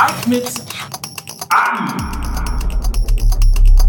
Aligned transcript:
Mike 0.00 0.30
mit 0.30 0.54
AI. 1.50 1.94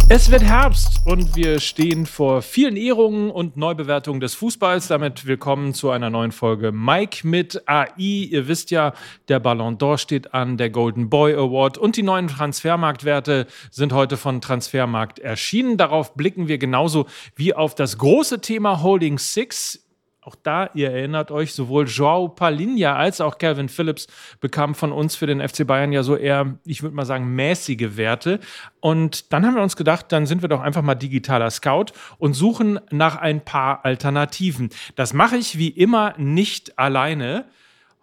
Es 0.09 0.29
wird 0.29 0.43
Herbst 0.43 0.99
und 1.05 1.37
wir 1.37 1.61
stehen 1.61 2.05
vor 2.05 2.41
vielen 2.41 2.75
Ehrungen 2.75 3.31
und 3.31 3.55
Neubewertungen 3.55 4.19
des 4.19 4.35
Fußballs. 4.35 4.89
Damit 4.89 5.25
willkommen 5.25 5.73
zu 5.73 5.89
einer 5.89 6.09
neuen 6.09 6.33
Folge 6.33 6.73
Mike 6.73 7.25
mit 7.25 7.65
AI. 7.65 7.95
Ihr 7.95 8.49
wisst 8.49 8.71
ja, 8.71 8.91
der 9.29 9.39
Ballon 9.39 9.77
d'Or 9.77 9.97
steht 9.97 10.33
an, 10.33 10.57
der 10.57 10.69
Golden 10.69 11.09
Boy 11.09 11.33
Award 11.33 11.77
und 11.77 11.95
die 11.95 12.03
neuen 12.03 12.27
Transfermarktwerte 12.27 13.47
sind 13.69 13.93
heute 13.93 14.17
von 14.17 14.41
Transfermarkt 14.41 15.19
erschienen. 15.19 15.77
Darauf 15.77 16.15
blicken 16.15 16.49
wir 16.49 16.57
genauso 16.57 17.05
wie 17.37 17.53
auf 17.53 17.73
das 17.73 17.97
große 17.97 18.41
Thema 18.41 18.83
Holding 18.83 19.17
Six 19.17 19.79
auch 20.23 20.35
da, 20.35 20.69
ihr 20.75 20.91
erinnert 20.91 21.31
euch, 21.31 21.53
sowohl 21.53 21.87
Joao 21.87 22.27
Palinha 22.29 22.95
als 22.95 23.21
auch 23.21 23.39
Calvin 23.39 23.69
Phillips 23.69 24.05
bekamen 24.39 24.75
von 24.75 24.91
uns 24.91 25.15
für 25.15 25.25
den 25.25 25.41
FC 25.41 25.65
Bayern 25.65 25.91
ja 25.91 26.03
so 26.03 26.15
eher, 26.15 26.59
ich 26.63 26.83
würde 26.83 26.95
mal 26.95 27.07
sagen, 27.07 27.33
mäßige 27.33 27.97
Werte. 27.97 28.39
Und 28.81 29.33
dann 29.33 29.45
haben 29.45 29.55
wir 29.55 29.63
uns 29.63 29.75
gedacht, 29.75 30.11
dann 30.11 30.27
sind 30.27 30.43
wir 30.43 30.49
doch 30.49 30.61
einfach 30.61 30.83
mal 30.83 30.93
digitaler 30.93 31.49
Scout 31.49 31.87
und 32.19 32.35
suchen 32.35 32.79
nach 32.91 33.15
ein 33.15 33.43
paar 33.43 33.83
Alternativen. 33.83 34.69
Das 34.95 35.13
mache 35.13 35.37
ich 35.37 35.57
wie 35.57 35.69
immer 35.69 36.13
nicht 36.17 36.77
alleine. 36.77 37.45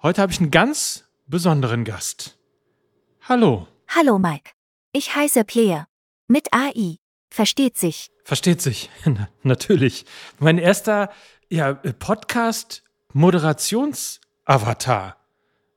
Heute 0.02 0.20
habe 0.20 0.32
ich 0.32 0.40
einen 0.40 0.50
ganz 0.50 1.08
besonderen 1.28 1.84
Gast. 1.84 2.36
Hallo. 3.28 3.68
Hallo 3.94 4.18
Mike. 4.18 4.50
Ich 4.92 5.14
heiße 5.14 5.44
Pierre. 5.44 5.86
Mit 6.26 6.48
AI. 6.52 6.96
Versteht 7.30 7.76
sich. 7.76 8.10
Versteht 8.24 8.60
sich. 8.60 8.90
Natürlich. 9.44 10.04
Mein 10.40 10.58
erster 10.58 11.10
ja, 11.50 11.70
äh, 11.82 11.92
Podcast 11.92 12.82
Moderationsavatar. 13.12 15.16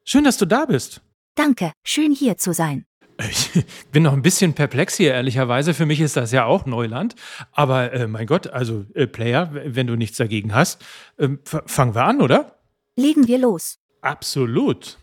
Schön, 0.03 0.23
dass 0.23 0.37
du 0.37 0.45
da 0.45 0.65
bist. 0.65 1.01
Danke, 1.35 1.71
schön 1.83 2.13
hier 2.13 2.37
zu 2.37 2.53
sein. 2.53 2.85
Ich 3.29 3.51
bin 3.91 4.03
noch 4.03 4.13
ein 4.13 4.21
bisschen 4.21 4.53
perplex 4.53 4.95
hier, 4.95 5.13
ehrlicherweise. 5.13 5.73
Für 5.73 5.85
mich 5.85 6.01
ist 6.01 6.17
das 6.17 6.31
ja 6.31 6.45
auch 6.45 6.65
Neuland. 6.65 7.15
Aber 7.51 7.93
äh, 7.93 8.07
mein 8.07 8.25
Gott, 8.25 8.47
also 8.47 8.85
äh, 8.95 9.05
Player, 9.05 9.49
wenn 9.53 9.87
du 9.87 9.95
nichts 9.95 10.17
dagegen 10.17 10.55
hast, 10.55 10.83
äh, 11.17 11.29
fangen 11.43 11.93
wir 11.93 12.03
an, 12.03 12.21
oder? 12.21 12.57
Legen 12.95 13.27
wir 13.27 13.37
los. 13.37 13.79
Absolut. 14.01 14.97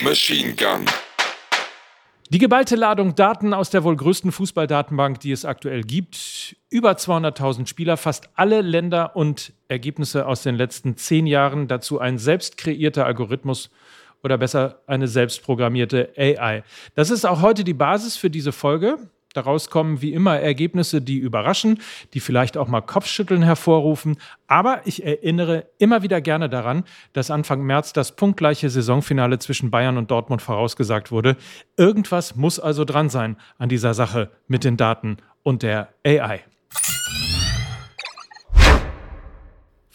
Machine 0.00 0.54
Gun. 0.54 0.86
Die 2.30 2.38
geballte 2.38 2.76
Ladung 2.76 3.14
Daten 3.14 3.54
aus 3.54 3.70
der 3.70 3.84
wohl 3.84 3.96
größten 3.96 4.32
Fußballdatenbank, 4.32 5.18
die 5.20 5.32
es 5.32 5.46
aktuell 5.46 5.80
gibt. 5.80 6.56
Über 6.68 6.92
200.000 6.92 7.66
Spieler, 7.66 7.96
fast 7.96 8.28
alle 8.34 8.60
Länder 8.60 9.16
und 9.16 9.54
Ergebnisse 9.68 10.26
aus 10.26 10.42
den 10.42 10.54
letzten 10.54 10.98
zehn 10.98 11.26
Jahren. 11.26 11.68
Dazu 11.68 12.00
ein 12.00 12.18
selbst 12.18 12.58
kreierter 12.58 13.06
Algorithmus 13.06 13.70
oder 14.22 14.36
besser 14.36 14.82
eine 14.86 15.08
selbstprogrammierte 15.08 16.12
AI. 16.18 16.64
Das 16.94 17.08
ist 17.08 17.24
auch 17.24 17.40
heute 17.40 17.64
die 17.64 17.72
Basis 17.72 18.18
für 18.18 18.28
diese 18.28 18.52
Folge. 18.52 18.98
Daraus 19.38 19.70
kommen 19.70 20.02
wie 20.02 20.14
immer 20.14 20.40
Ergebnisse, 20.40 21.00
die 21.00 21.18
überraschen, 21.18 21.78
die 22.12 22.18
vielleicht 22.18 22.56
auch 22.56 22.66
mal 22.66 22.80
Kopfschütteln 22.80 23.44
hervorrufen. 23.44 24.16
Aber 24.48 24.80
ich 24.84 25.04
erinnere 25.04 25.66
immer 25.78 26.02
wieder 26.02 26.20
gerne 26.20 26.48
daran, 26.48 26.82
dass 27.12 27.30
Anfang 27.30 27.62
März 27.62 27.92
das 27.92 28.16
punktgleiche 28.16 28.68
Saisonfinale 28.68 29.38
zwischen 29.38 29.70
Bayern 29.70 29.96
und 29.96 30.10
Dortmund 30.10 30.42
vorausgesagt 30.42 31.12
wurde. 31.12 31.36
Irgendwas 31.76 32.34
muss 32.34 32.58
also 32.58 32.84
dran 32.84 33.10
sein 33.10 33.36
an 33.58 33.68
dieser 33.68 33.94
Sache 33.94 34.32
mit 34.48 34.64
den 34.64 34.76
Daten 34.76 35.18
und 35.44 35.62
der 35.62 35.90
AI. 36.04 36.40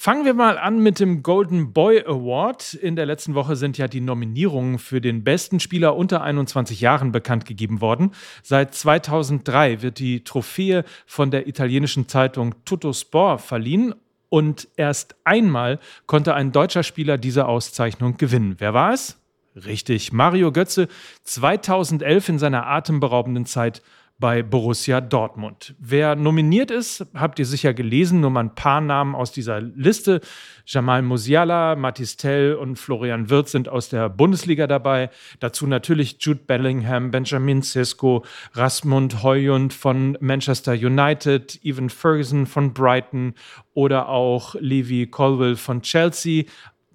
Fangen 0.04 0.26
wir 0.26 0.34
mal 0.34 0.58
an 0.58 0.80
mit 0.80 1.00
dem 1.00 1.24
Golden 1.24 1.72
Boy 1.72 2.04
Award. 2.06 2.74
In 2.74 2.98
der 2.98 3.06
letzten 3.06 3.36
Woche 3.36 3.56
sind 3.56 3.78
ja 3.78 3.88
die 3.88 4.02
Nominierungen 4.02 4.78
für 4.78 5.00
den 5.00 5.24
besten 5.24 5.62
Spieler 5.62 5.96
unter 5.96 6.22
21 6.22 6.82
Jahren 6.82 7.14
bekannt 7.14 7.46
gegeben 7.46 7.80
worden. 7.80 8.12
Seit 8.42 8.76
2003 8.76 9.82
wird 9.82 10.00
die 10.00 10.26
Trophäe 10.26 10.84
von 11.06 11.32
der 11.32 11.48
italienischen 11.48 12.10
Zeitung 12.10 12.54
Tutto 12.66 12.92
Sport 12.92 13.40
verliehen 13.40 13.96
und 14.28 14.68
erst 14.76 15.16
einmal 15.24 15.80
konnte 16.06 16.34
ein 16.34 16.52
deutscher 16.52 16.84
Spieler 16.84 17.18
diese 17.18 17.46
Auszeichnung 17.46 18.18
gewinnen. 18.18 18.56
Wer 18.58 18.74
war 18.74 18.92
es? 18.92 19.22
Richtig, 19.56 20.12
Mario 20.12 20.52
Götze 20.52 20.90
2011 21.24 22.28
in 22.28 22.40
seiner 22.40 22.68
atemberaubenden 22.68 23.46
Zeit 23.46 23.82
bei 24.24 24.42
Borussia 24.42 25.02
Dortmund. 25.02 25.76
Wer 25.80 26.16
nominiert 26.16 26.72
ist, 26.72 27.06
habt 27.14 27.40
ihr 27.40 27.46
sicher 27.46 27.74
gelesen, 27.74 28.22
nur 28.22 28.30
mal 28.30 28.46
ein 28.46 28.56
paar 28.56 28.80
Namen 28.80 29.16
aus 29.16 29.34
dieser 29.34 29.60
Liste. 29.60 30.22
Jamal 30.66 31.02
Musiala, 31.02 31.76
Matis 31.76 32.16
Tell 32.16 32.56
und 32.56 32.80
Florian 32.80 33.30
Wirth 33.30 33.50
sind 33.50 33.68
aus 33.68 33.90
der 33.90 34.08
Bundesliga 34.08 34.66
dabei. 34.66 35.10
Dazu 35.42 35.68
natürlich 35.68 36.16
Jude 36.22 36.40
Bellingham, 36.48 37.12
Benjamin 37.12 37.64
Sisko, 37.64 38.24
Rasmund 38.54 39.24
Højlund 39.24 39.74
von 39.74 40.18
Manchester 40.22 40.72
United, 40.72 41.60
Evan 41.62 41.90
Ferguson 41.90 42.46
von 42.46 42.74
Brighton 42.74 43.34
oder 43.74 44.08
auch 44.08 44.56
Levi 44.58 45.08
Colville 45.08 45.58
von 45.58 45.82
Chelsea. 45.82 46.46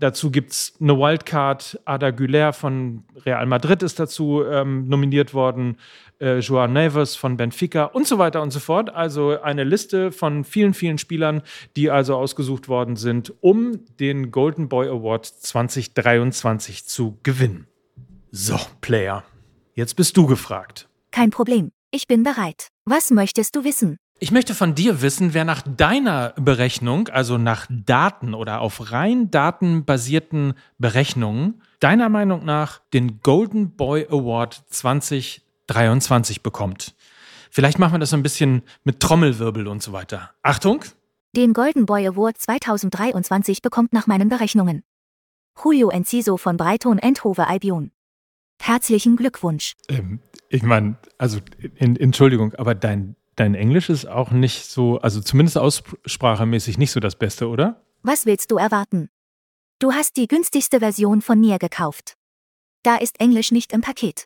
Dazu 0.01 0.31
gibt 0.31 0.53
es 0.53 0.75
eine 0.81 0.97
Wildcard. 0.97 1.81
Ada 1.85 2.11
Güler 2.11 2.53
von 2.53 3.05
Real 3.27 3.47
Madrid 3.47 3.83
ist 3.83 3.99
dazu 3.99 4.45
ähm, 4.45 4.89
nominiert 4.89 5.35
worden 5.35 5.77
äh, 6.21 6.39
Joao 6.39 6.69
Neves 6.69 7.17
von 7.17 7.37
Benfica 7.37 7.85
und 7.85 8.07
so 8.07 8.19
weiter 8.19 8.43
und 8.43 8.51
so 8.51 8.61
fort. 8.61 8.91
Also 8.91 9.41
eine 9.41 9.65
Liste 9.65 10.13
von 10.13 10.45
vielen, 10.45 10.75
vielen 10.75 10.99
Spielern, 10.99 11.43
die 11.77 11.91
also 11.91 12.17
ausgesucht 12.17 12.69
worden 12.69 12.97
sind, 12.97 13.33
um 13.41 13.85
den 13.99 14.31
Golden 14.31 14.69
Boy 14.69 14.89
Award 14.89 15.27
2023 15.27 16.87
zu 16.87 17.19
gewinnen. 17.23 17.67
So, 18.31 18.59
Player, 18.81 19.25
jetzt 19.75 19.97
bist 19.97 20.17
du 20.17 20.27
gefragt. 20.27 20.89
Kein 21.11 21.31
Problem. 21.31 21.71
Ich 21.91 22.07
bin 22.07 22.23
bereit. 22.23 22.69
Was 22.85 23.11
möchtest 23.11 23.57
du 23.57 23.65
wissen? 23.65 23.97
Ich 24.21 24.33
möchte 24.33 24.55
von 24.55 24.75
dir 24.75 25.01
wissen, 25.01 25.33
wer 25.33 25.45
nach 25.45 25.63
deiner 25.63 26.35
Berechnung, 26.37 27.09
also 27.09 27.39
nach 27.39 27.67
Daten 27.71 28.35
oder 28.35 28.61
auf 28.61 28.91
rein 28.91 29.31
datenbasierten 29.31 30.55
Berechnungen, 30.79 31.63
deiner 31.79 32.09
Meinung 32.09 32.45
nach 32.45 32.81
den 32.93 33.21
Golden 33.21 33.77
Boy 33.77 34.07
Award 34.11 34.65
2023 34.71 35.43
23 35.69 36.43
bekommt. 36.43 36.95
Vielleicht 37.51 37.79
machen 37.79 37.95
wir 37.95 37.99
das 37.99 38.11
so 38.11 38.17
ein 38.17 38.23
bisschen 38.23 38.63
mit 38.83 39.01
Trommelwirbel 39.01 39.69
und 39.69 39.83
so 39.83 39.93
weiter. 39.93 40.31
Achtung! 40.43 40.85
Den 41.37 41.53
Golden 41.53 41.87
Boy 41.87 42.07
Award 42.09 42.39
2023 42.39 43.63
bekommt 43.63 43.93
nach 43.93 44.07
meinen 44.07 44.29
Berechnungen 44.29 44.83
Julio 45.63 45.91
Enciso 45.91 46.37
von 46.37 46.57
Brighton 46.57 46.99
Endhove 46.99 47.47
Albion. 47.47 47.91
Herzlichen 48.61 49.17
Glückwunsch. 49.17 49.75
Ähm, 49.89 50.21
ich 50.49 50.63
meine, 50.63 50.97
also 51.19 51.39
in, 51.77 51.97
Entschuldigung, 51.97 52.55
aber 52.55 52.75
dein, 52.75 53.17
dein 53.39 53.55
Englisch 53.55 53.89
ist 53.89 54.07
auch 54.07 54.31
nicht 54.31 54.65
so, 54.65 54.99
also 54.99 55.21
zumindest 55.21 55.59
aussprachemäßig 55.59 56.79
nicht 56.79 56.91
so 56.91 57.01
das 57.01 57.17
Beste, 57.17 57.49
oder? 57.49 57.85
Was 58.03 58.27
willst 58.27 58.51
du 58.51 58.57
erwarten? 58.57 59.09
Du 59.79 59.93
hast 59.93 60.17
die 60.17 60.27
günstigste 60.27 60.81
Version 60.81 61.23
von 61.23 61.41
Nier 61.41 61.59
gekauft. 61.59 62.17
Da 62.83 62.97
ist 62.97 63.21
Englisch 63.21 63.53
nicht 63.53 63.73
im 63.73 63.81
Paket. 63.81 64.25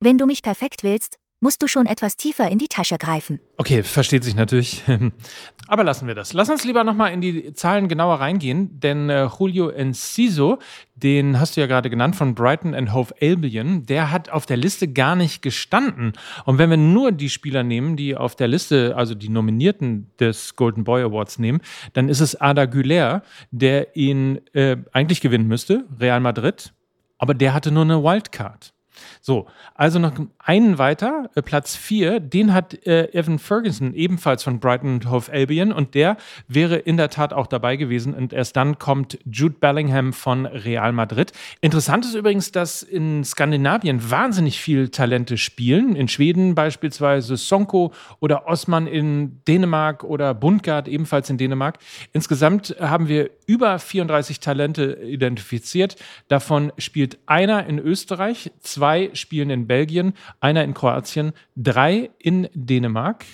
Wenn 0.00 0.18
du 0.18 0.26
mich 0.26 0.42
perfekt 0.42 0.82
willst, 0.82 1.16
musst 1.44 1.62
du 1.62 1.68
schon 1.68 1.84
etwas 1.84 2.16
tiefer 2.16 2.50
in 2.50 2.56
die 2.56 2.68
Tasche 2.68 2.96
greifen. 2.96 3.38
Okay, 3.58 3.82
versteht 3.82 4.24
sich 4.24 4.34
natürlich. 4.34 4.82
Aber 5.68 5.84
lassen 5.84 6.06
wir 6.06 6.14
das. 6.14 6.32
Lass 6.32 6.48
uns 6.48 6.64
lieber 6.64 6.84
nochmal 6.84 7.12
in 7.12 7.20
die 7.20 7.52
Zahlen 7.52 7.86
genauer 7.86 8.14
reingehen, 8.14 8.80
denn 8.80 9.10
äh, 9.10 9.28
Julio 9.38 9.68
Enciso, 9.68 10.58
den 10.94 11.38
hast 11.38 11.56
du 11.56 11.60
ja 11.60 11.66
gerade 11.66 11.90
genannt 11.90 12.16
von 12.16 12.34
Brighton 12.34 12.74
and 12.74 12.94
Hove 12.94 13.14
Albion, 13.20 13.84
der 13.84 14.10
hat 14.10 14.30
auf 14.30 14.46
der 14.46 14.56
Liste 14.56 14.88
gar 14.88 15.16
nicht 15.16 15.42
gestanden. 15.42 16.14
Und 16.46 16.56
wenn 16.56 16.70
wir 16.70 16.78
nur 16.78 17.12
die 17.12 17.28
Spieler 17.28 17.62
nehmen, 17.62 17.96
die 17.96 18.16
auf 18.16 18.36
der 18.36 18.48
Liste, 18.48 18.96
also 18.96 19.14
die 19.14 19.28
Nominierten 19.28 20.10
des 20.18 20.56
Golden 20.56 20.84
Boy 20.84 21.02
Awards 21.02 21.38
nehmen, 21.38 21.60
dann 21.92 22.08
ist 22.08 22.20
es 22.20 22.40
Ada 22.40 22.64
Güler, 22.64 23.22
der 23.50 23.94
ihn 23.96 24.40
äh, 24.54 24.78
eigentlich 24.92 25.20
gewinnen 25.20 25.46
müsste, 25.46 25.84
Real 26.00 26.20
Madrid, 26.20 26.72
aber 27.18 27.34
der 27.34 27.52
hatte 27.52 27.70
nur 27.70 27.82
eine 27.82 28.02
Wildcard. 28.02 28.73
So, 29.20 29.46
also 29.74 29.98
noch 29.98 30.12
einen 30.38 30.78
weiter, 30.78 31.30
äh, 31.34 31.42
Platz 31.42 31.76
4, 31.76 32.20
den 32.20 32.52
hat 32.52 32.86
äh, 32.86 33.12
Evan 33.12 33.38
Ferguson 33.38 33.94
ebenfalls 33.94 34.42
von 34.42 34.60
Brighton 34.60 34.94
und 34.94 35.10
Hove 35.10 35.32
Albion 35.32 35.72
und 35.72 35.94
der 35.94 36.16
wäre 36.48 36.76
in 36.76 36.96
der 36.96 37.10
Tat 37.10 37.32
auch 37.32 37.46
dabei 37.46 37.76
gewesen 37.76 38.14
und 38.14 38.32
erst 38.32 38.56
dann 38.56 38.78
kommt 38.78 39.18
Jude 39.24 39.56
Bellingham 39.58 40.12
von 40.12 40.46
Real 40.46 40.92
Madrid. 40.92 41.32
Interessant 41.60 42.04
ist 42.04 42.14
übrigens, 42.14 42.52
dass 42.52 42.82
in 42.82 43.24
Skandinavien 43.24 44.10
wahnsinnig 44.10 44.60
viel 44.60 44.88
Talente 44.90 45.38
spielen, 45.38 45.96
in 45.96 46.08
Schweden 46.08 46.54
beispielsweise 46.54 47.36
Sonko 47.36 47.92
oder 48.20 48.46
Osman 48.46 48.86
in 48.86 49.40
Dänemark 49.48 50.04
oder 50.04 50.34
Bundgard 50.34 50.88
ebenfalls 50.88 51.30
in 51.30 51.38
Dänemark. 51.38 51.78
Insgesamt 52.12 52.76
haben 52.78 53.08
wir 53.08 53.30
über 53.46 53.78
34 53.78 54.40
Talente 54.40 54.98
identifiziert, 55.02 55.96
davon 56.28 56.72
spielt 56.78 57.18
einer 57.26 57.66
in 57.66 57.78
Österreich, 57.78 58.52
zwei 58.60 58.83
spielen 59.12 59.50
in 59.50 59.66
Belgien, 59.66 60.14
einer 60.40 60.64
in 60.64 60.74
Kroatien, 60.74 61.32
drei 61.56 62.10
in 62.18 62.48
Dänemark, 62.54 63.24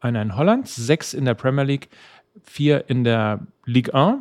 einer 0.00 0.22
in 0.22 0.36
Holland, 0.36 0.68
sechs 0.68 1.14
in 1.14 1.24
der 1.24 1.34
Premier 1.34 1.64
League, 1.64 1.88
vier 2.42 2.88
in 2.88 3.04
der 3.04 3.40
Ligue 3.64 3.94
1, 3.94 4.18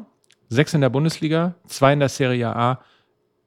sechs 0.50 0.74
in 0.74 0.81
der 0.81 0.89
Bundesliga, 0.89 1.56
zwei 1.68 1.94
in 1.94 2.00
der 2.00 2.10
Serie 2.10 2.56
A 2.56 2.81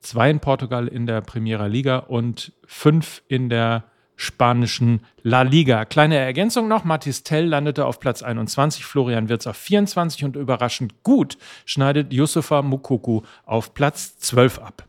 zwei 0.01 0.31
in 0.31 0.41
Portugal 0.41 0.89
in 0.89 1.07
der 1.07 1.21
Primera 1.21 1.67
Liga 1.67 1.99
und 1.99 2.53
fünf 2.67 3.23
in 3.29 3.49
der 3.49 3.85
spanischen 4.17 5.01
La 5.23 5.43
Liga. 5.43 5.85
Kleine 5.87 6.17
Ergänzung 6.17 6.69
noch, 6.69 6.85
Mathis 6.85 7.23
Tell 7.23 7.47
landete 7.47 7.87
auf 7.87 8.01
Platz 8.01 8.23
21, 8.23 8.85
Florian 8.85 9.29
Wirz 9.29 9.47
auf 9.47 9.57
24 9.57 10.25
und 10.25 10.37
überraschend 10.37 11.03
gut 11.03 11.39
schneidet 11.65 12.13
Yusufa 12.13 12.61
Mukoku 12.61 13.23
auf 13.47 13.73
Platz 13.73 14.19
12 14.19 14.59
ab. 14.59 14.85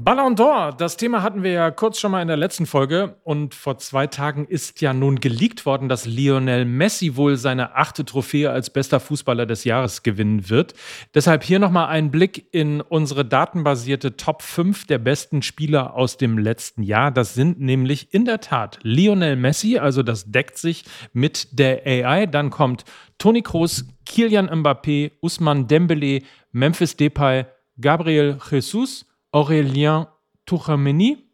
Ballon 0.00 0.36
d'Or, 0.36 0.76
das 0.76 0.96
Thema 0.96 1.24
hatten 1.24 1.42
wir 1.42 1.50
ja 1.50 1.70
kurz 1.72 1.98
schon 1.98 2.12
mal 2.12 2.22
in 2.22 2.28
der 2.28 2.36
letzten 2.36 2.66
Folge 2.66 3.16
und 3.24 3.52
vor 3.52 3.78
zwei 3.78 4.06
Tagen 4.06 4.46
ist 4.46 4.80
ja 4.80 4.92
nun 4.94 5.18
geleakt 5.18 5.66
worden, 5.66 5.88
dass 5.88 6.06
Lionel 6.06 6.66
Messi 6.66 7.16
wohl 7.16 7.36
seine 7.36 7.74
achte 7.74 8.04
Trophäe 8.04 8.48
als 8.48 8.70
bester 8.70 9.00
Fußballer 9.00 9.44
des 9.44 9.64
Jahres 9.64 10.04
gewinnen 10.04 10.48
wird. 10.48 10.74
Deshalb 11.14 11.42
hier 11.42 11.58
nochmal 11.58 11.88
ein 11.88 12.12
Blick 12.12 12.46
in 12.52 12.80
unsere 12.80 13.24
datenbasierte 13.24 14.16
Top 14.16 14.42
5 14.42 14.86
der 14.86 14.98
besten 14.98 15.42
Spieler 15.42 15.94
aus 15.94 16.16
dem 16.16 16.38
letzten 16.38 16.84
Jahr. 16.84 17.10
Das 17.10 17.34
sind 17.34 17.60
nämlich 17.60 18.14
in 18.14 18.24
der 18.24 18.40
Tat 18.40 18.78
Lionel 18.82 19.34
Messi, 19.34 19.78
also 19.78 20.04
das 20.04 20.30
deckt 20.30 20.58
sich 20.58 20.84
mit 21.12 21.58
der 21.58 21.84
AI. 21.84 22.26
Dann 22.26 22.50
kommt 22.50 22.84
Toni 23.18 23.42
Kroos, 23.42 23.84
Kilian 24.06 24.48
Mbappé, 24.48 25.10
Usman 25.22 25.66
Dembele, 25.66 26.22
Memphis 26.52 26.96
Depay, 26.96 27.46
Gabriel 27.80 28.38
Jesus 28.48 29.04
Aurélien 29.32 30.08
Tuchameni, 30.46 31.26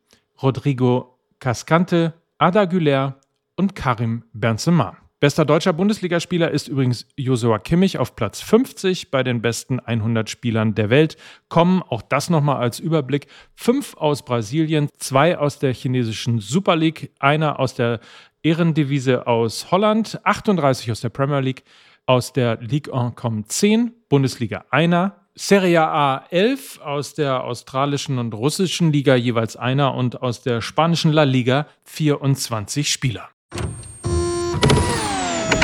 Rodrigo 0.42 1.18
Cascante, 1.38 2.14
Ada 2.38 2.64
Güler 2.64 3.20
und 3.56 3.76
Karim 3.76 4.24
Benzema. 4.32 4.96
Bester 5.20 5.44
deutscher 5.44 5.72
Bundesligaspieler 5.72 6.50
ist 6.50 6.68
übrigens 6.68 7.06
Josua 7.16 7.58
Kimmich 7.58 7.98
auf 7.98 8.16
Platz 8.16 8.40
50 8.40 9.10
bei 9.10 9.22
den 9.22 9.40
besten 9.40 9.78
100 9.78 10.28
Spielern 10.28 10.74
der 10.74 10.90
Welt. 10.90 11.16
Kommen, 11.48 11.82
auch 11.82 12.02
das 12.02 12.30
nochmal 12.30 12.56
als 12.56 12.80
Überblick, 12.80 13.28
fünf 13.54 13.96
aus 13.96 14.24
Brasilien, 14.24 14.88
zwei 14.98 15.38
aus 15.38 15.60
der 15.60 15.72
chinesischen 15.72 16.40
Super 16.40 16.76
League, 16.76 17.12
einer 17.20 17.60
aus 17.60 17.74
der 17.74 18.00
Ehrendivise 18.42 19.26
aus 19.26 19.70
Holland, 19.70 20.20
38 20.24 20.90
aus 20.90 21.00
der 21.00 21.08
Premier 21.08 21.40
League, 21.40 21.62
aus 22.06 22.32
der 22.32 22.60
Ligue 22.60 22.92
1 22.92 23.14
kommen 23.14 23.46
10, 23.46 23.92
Bundesliga 24.10 24.66
einer, 24.68 25.23
Serie 25.36 25.82
A 25.82 26.26
11, 26.30 26.80
aus 26.80 27.14
der 27.14 27.42
australischen 27.42 28.18
und 28.18 28.32
russischen 28.34 28.92
Liga 28.92 29.16
jeweils 29.16 29.56
einer 29.56 29.94
und 29.94 30.22
aus 30.22 30.42
der 30.42 30.60
spanischen 30.60 31.10
La 31.10 31.24
Liga 31.24 31.66
24 31.86 32.88
Spieler. 32.88 33.30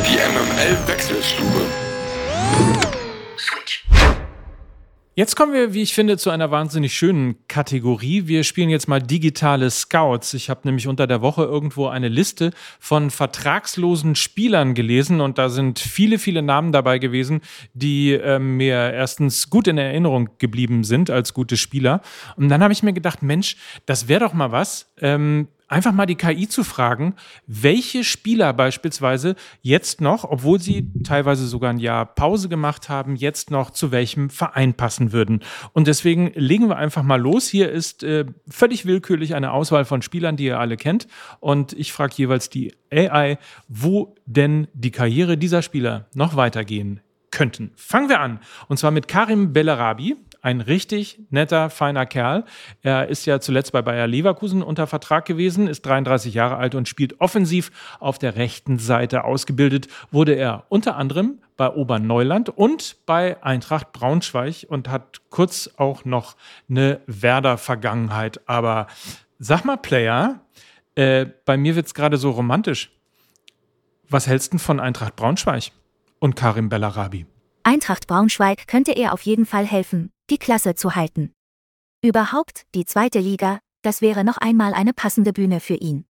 Die 0.01 0.17
MML-Wechselstube. 0.17 1.67
Jetzt 5.21 5.37
kommen 5.37 5.53
wir, 5.53 5.75
wie 5.75 5.83
ich 5.83 5.93
finde, 5.93 6.17
zu 6.17 6.31
einer 6.31 6.51
wahnsinnig 6.51 6.95
schönen 6.95 7.47
Kategorie. 7.47 8.27
Wir 8.27 8.43
spielen 8.43 8.71
jetzt 8.71 8.89
mal 8.89 9.03
digitale 9.03 9.69
Scouts. 9.69 10.33
Ich 10.33 10.49
habe 10.49 10.63
nämlich 10.65 10.89
unter 10.89 11.07
der 11.07 11.21
Woche 11.21 11.43
irgendwo 11.43 11.89
eine 11.89 12.09
Liste 12.09 12.53
von 12.79 13.11
vertragslosen 13.11 14.15
Spielern 14.15 14.73
gelesen 14.73 15.21
und 15.21 15.37
da 15.37 15.51
sind 15.51 15.79
viele, 15.79 16.19
viele 16.19 16.41
Namen 16.41 16.73
dabei 16.73 16.99
gewesen, 16.99 17.43
die 17.75 18.13
äh, 18.13 18.39
mir 18.39 18.95
erstens 18.95 19.51
gut 19.51 19.69
in 19.69 19.77
Erinnerung 19.77 20.31
geblieben 20.39 20.85
sind 20.85 21.11
als 21.11 21.35
gute 21.35 21.59
Spieler. 21.59 22.01
Und 22.37 22.49
dann 22.49 22.63
habe 22.63 22.73
ich 22.73 22.83
mir 22.83 22.95
gedacht, 22.95 23.23
Mensch, 23.23 23.59
das 23.85 24.09
wäre 24.09 24.21
doch 24.21 24.33
mal 24.33 24.53
was. 24.53 24.91
Ähm, 25.03 25.49
einfach 25.71 25.93
mal 25.93 26.07
die 26.07 26.17
KI 26.17 26.49
zu 26.49 26.65
fragen, 26.65 27.15
welche 27.47 28.05
Spieler 28.05 28.53
beispielsweise 28.53 29.37
jetzt 29.63 30.01
noch, 30.01 30.25
obwohl 30.25 30.61
sie 30.61 30.93
teilweise 31.05 31.47
sogar 31.47 31.71
ein 31.71 31.79
Jahr 31.79 32.05
Pause 32.05 32.49
gemacht 32.49 32.89
haben, 32.89 33.17
jetzt 33.17 33.51
noch 33.51 33.71
zu 33.71 33.93
welchem 33.93 34.29
Verein 34.29 34.75
passen 34.75 35.13
würden. 35.13 35.41
Und 35.73 35.87
deswegen 35.87 36.33
legen 36.35 36.69
wir 36.69 36.77
einfach 36.77 37.03
mal 37.03 37.21
los. 37.21 37.49
Hier 37.49 37.71
ist 37.71 38.03
äh, 38.03 38.27
völlig 38.49 38.85
willkürlich 38.85 39.35
eine 39.35 39.53
Auswahl 39.53 39.85
von 39.85 40.03
Spielern, 40.03 40.37
die 40.37 40.45
ihr 40.45 40.59
alle 40.59 40.77
kennt. 40.77 41.07
Und 41.39 41.73
ich 41.73 41.93
frage 41.93 42.15
jeweils 42.17 42.51
die 42.51 42.75
AI, 42.93 43.39
wo 43.69 44.15
denn 44.27 44.67
die 44.75 44.91
Karriere 44.91 45.39
dieser 45.39 45.63
Spieler 45.63 46.09
noch 46.15 46.37
weitergehen 46.37 47.01
könnten. 47.31 47.71
Fangen 47.77 48.09
wir 48.09 48.21
an. 48.21 48.41
Und 48.69 48.79
zwar 48.79 48.91
mit 48.91 49.07
Karim 49.07 49.53
Bellarabi 49.53 50.17
ein 50.43 50.61
richtig 50.61 51.21
netter, 51.31 51.71
feiner 51.71 52.07
Kerl. 52.07 52.45
Er 52.83 53.09
ist 53.09 53.27
ja 53.27 53.41
zuletzt 53.41 53.73
bei 53.73 53.83
Bayer 53.83 54.07
Leverkusen 54.07 54.63
unter 54.63 54.87
Vertrag 54.87 55.25
gewesen, 55.25 55.67
ist 55.67 55.83
33 55.87 56.35
Jahre 56.35 56.57
alt 56.57 56.75
und 56.75 56.89
spielt 56.89 57.21
offensiv 57.21 57.71
auf 57.99 58.19
der 58.19 58.37
rechten 58.37 58.79
Seite. 58.79 59.25
Ausgebildet 59.25 59.89
wurde 60.11 60.35
er 60.35 60.65
unter 60.69 60.97
anderem 60.97 61.39
bei 61.57 61.71
Oberneuland 61.71 62.49
und 62.49 62.97
bei 63.05 63.43
Eintracht 63.43 63.93
Braunschweig 63.93 64.67
und 64.69 64.89
hat 64.89 65.21
kurz 65.29 65.71
auch 65.77 66.05
noch 66.05 66.37
eine 66.69 67.01
Werder-Vergangenheit. 67.07 68.41
Aber 68.49 68.87
sag 69.39 69.65
mal, 69.65 69.77
Player, 69.77 70.41
äh, 70.95 71.27
bei 71.45 71.57
mir 71.57 71.77
wird 71.77 71.87
es 71.87 71.95
gerade 71.95 72.17
so 72.17 72.31
romantisch. 72.31 72.91
Was 74.09 74.27
hältst 74.27 74.55
du 74.55 74.59
von 74.59 74.81
Eintracht 74.81 75.17
Braunschweig 75.17 75.71
und 76.19 76.35
Karim 76.35 76.69
Bellarabi? 76.69 77.27
Eintracht 77.63 78.07
Braunschweig 78.07 78.67
könnte 78.67 78.93
er 78.93 79.13
auf 79.13 79.23
jeden 79.23 79.47
Fall 79.47 79.67
helfen, 79.67 80.11
die 80.31 80.39
Klasse 80.39 80.75
zu 80.75 80.95
halten. 80.95 81.33
Überhaupt, 82.03 82.63
die 82.75 82.85
zweite 82.85 83.19
Liga, 83.19 83.59
das 83.83 84.01
wäre 84.01 84.25
noch 84.25 84.39
einmal 84.39 84.73
eine 84.73 84.93
passende 84.93 85.33
Bühne 85.33 85.61
für 85.61 85.75
ihn. 85.75 86.07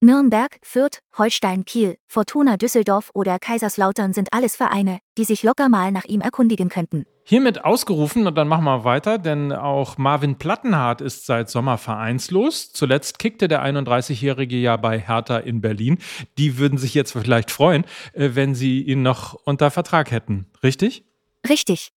Nürnberg, 0.00 0.58
Fürth, 0.62 0.98
Holstein 1.16 1.64
Kiel, 1.64 1.96
Fortuna 2.06 2.58
Düsseldorf 2.58 3.10
oder 3.14 3.38
Kaiserslautern 3.38 4.12
sind 4.12 4.28
alles 4.32 4.54
Vereine, 4.54 4.98
die 5.16 5.24
sich 5.24 5.42
locker 5.42 5.70
mal 5.70 5.92
nach 5.92 6.04
ihm 6.04 6.20
erkundigen 6.20 6.68
könnten. 6.68 7.06
Hiermit 7.26 7.64
ausgerufen 7.64 8.26
und 8.26 8.34
dann 8.34 8.46
machen 8.46 8.64
wir 8.64 8.84
weiter, 8.84 9.16
denn 9.16 9.50
auch 9.50 9.96
Marvin 9.96 10.36
Plattenhardt 10.36 11.00
ist 11.00 11.24
seit 11.24 11.48
Sommer 11.48 11.78
vereinslos. 11.78 12.70
Zuletzt 12.72 13.18
kickte 13.18 13.48
der 13.48 13.64
31-Jährige 13.64 14.56
ja 14.56 14.76
bei 14.76 15.00
Hertha 15.00 15.38
in 15.38 15.62
Berlin. 15.62 15.96
Die 16.36 16.58
würden 16.58 16.76
sich 16.76 16.92
jetzt 16.92 17.12
vielleicht 17.12 17.50
freuen, 17.50 17.84
äh, 18.12 18.30
wenn 18.34 18.54
sie 18.54 18.82
ihn 18.82 19.00
noch 19.00 19.32
unter 19.32 19.70
Vertrag 19.70 20.10
hätten. 20.10 20.50
Richtig? 20.62 21.04
Richtig. 21.48 21.93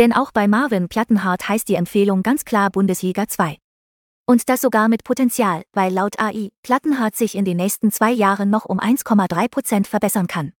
Denn 0.00 0.14
auch 0.14 0.32
bei 0.32 0.48
Marvin 0.48 0.88
Plattenhardt 0.88 1.46
heißt 1.46 1.68
die 1.68 1.74
Empfehlung 1.74 2.22
ganz 2.22 2.46
klar 2.46 2.70
Bundesliga 2.70 3.28
2. 3.28 3.58
Und 4.26 4.48
das 4.48 4.62
sogar 4.62 4.88
mit 4.88 5.04
Potenzial, 5.04 5.62
weil 5.74 5.92
laut 5.92 6.18
AI 6.18 6.48
Plattenhardt 6.62 7.16
sich 7.16 7.34
in 7.34 7.44
den 7.44 7.58
nächsten 7.58 7.92
zwei 7.92 8.10
Jahren 8.10 8.48
noch 8.48 8.64
um 8.64 8.80
1,3 8.80 9.50
Prozent 9.50 9.86
verbessern 9.86 10.26
kann. 10.26 10.54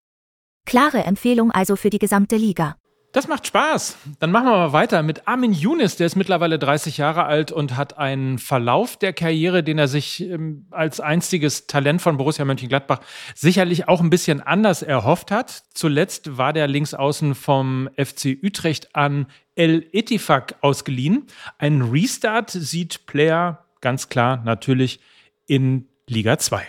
Klare 0.66 1.04
Empfehlung 1.04 1.52
also 1.52 1.76
für 1.76 1.88
die 1.88 1.98
gesamte 1.98 2.36
Liga. 2.36 2.76
Das 3.12 3.26
macht 3.26 3.44
Spaß. 3.48 3.96
Dann 4.20 4.30
machen 4.30 4.46
wir 4.46 4.56
mal 4.56 4.72
weiter 4.72 5.02
mit 5.02 5.26
Armin 5.26 5.52
Younes. 5.52 5.96
Der 5.96 6.06
ist 6.06 6.14
mittlerweile 6.14 6.60
30 6.60 6.96
Jahre 6.96 7.24
alt 7.24 7.50
und 7.50 7.76
hat 7.76 7.98
einen 7.98 8.38
Verlauf 8.38 8.96
der 8.96 9.12
Karriere, 9.12 9.64
den 9.64 9.78
er 9.78 9.88
sich 9.88 10.22
ähm, 10.22 10.66
als 10.70 11.00
einziges 11.00 11.66
Talent 11.66 12.02
von 12.02 12.18
Borussia 12.18 12.44
Mönchengladbach 12.44 13.00
sicherlich 13.34 13.88
auch 13.88 14.00
ein 14.00 14.10
bisschen 14.10 14.40
anders 14.40 14.82
erhofft 14.82 15.32
hat. 15.32 15.64
Zuletzt 15.74 16.38
war 16.38 16.52
der 16.52 16.68
Linksaußen 16.68 17.34
vom 17.34 17.90
FC 17.96 18.38
Utrecht 18.44 18.94
an 18.94 19.26
El 19.56 19.88
Etifak 19.92 20.54
ausgeliehen. 20.60 21.26
Ein 21.58 21.82
Restart 21.82 22.50
sieht 22.50 23.06
Player 23.06 23.64
ganz 23.80 24.08
klar 24.08 24.40
natürlich 24.44 25.00
in 25.48 25.88
Liga 26.06 26.38
2. 26.38 26.62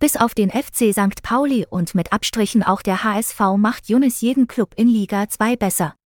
Bis 0.00 0.14
auf 0.14 0.32
den 0.32 0.50
FC 0.50 0.92
St. 0.92 1.24
Pauli 1.24 1.66
und 1.68 1.96
mit 1.96 2.12
Abstrichen 2.12 2.62
auch 2.62 2.82
der 2.82 3.02
HSV 3.02 3.40
macht 3.56 3.88
Younes 3.88 4.20
jeden 4.20 4.46
Club 4.46 4.70
in 4.76 4.86
Liga 4.86 5.28
2 5.28 5.56
besser. 5.56 5.96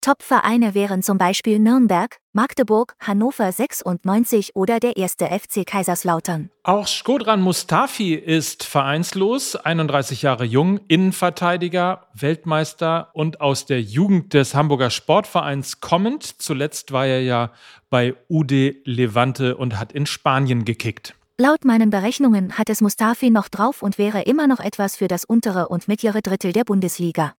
Top-Vereine 0.00 0.74
wären 0.74 1.04
zum 1.04 1.16
Beispiel 1.16 1.60
Nürnberg, 1.60 2.16
Magdeburg, 2.32 2.94
Hannover 2.98 3.52
96 3.52 4.56
oder 4.56 4.80
der 4.80 4.96
erste 4.96 5.26
FC 5.26 5.64
Kaiserslautern. 5.64 6.50
Auch 6.64 6.88
Skodran 6.88 7.40
Mustafi 7.40 8.14
ist 8.14 8.64
vereinslos, 8.64 9.54
31 9.54 10.22
Jahre 10.22 10.44
jung, 10.44 10.80
Innenverteidiger, 10.88 12.08
Weltmeister 12.14 13.10
und 13.12 13.40
aus 13.40 13.64
der 13.64 13.80
Jugend 13.80 14.34
des 14.34 14.56
Hamburger 14.56 14.90
Sportvereins 14.90 15.80
kommend. 15.80 16.24
Zuletzt 16.24 16.90
war 16.90 17.06
er 17.06 17.22
ja 17.22 17.52
bei 17.90 18.16
UD 18.28 18.82
Levante 18.84 19.56
und 19.56 19.78
hat 19.78 19.92
in 19.92 20.06
Spanien 20.06 20.64
gekickt. 20.64 21.14
Laut 21.40 21.64
meinen 21.64 21.88
Berechnungen 21.88 22.58
hat 22.58 22.68
es 22.68 22.82
Mustafi 22.82 23.30
noch 23.30 23.48
drauf 23.48 23.80
und 23.80 23.96
wäre 23.96 24.20
immer 24.20 24.46
noch 24.46 24.60
etwas 24.60 24.96
für 24.96 25.08
das 25.08 25.24
untere 25.24 25.68
und 25.68 25.88
mittlere 25.88 26.20
Drittel 26.20 26.52
der 26.52 26.64
Bundesliga. 26.64 27.32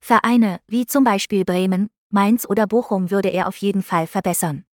Vereine, 0.00 0.58
wie 0.66 0.84
zum 0.84 1.04
Beispiel 1.04 1.44
Bremen, 1.44 1.90
Mainz 2.10 2.44
oder 2.44 2.66
Bochum 2.66 3.12
würde 3.12 3.28
er 3.28 3.46
auf 3.46 3.56
jeden 3.58 3.84
Fall 3.84 4.08
verbessern. 4.08 4.64